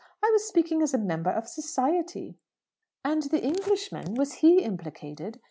[0.23, 2.33] I was speaking as a member of society."
[3.05, 5.39] "And the Englishman was he implicated?"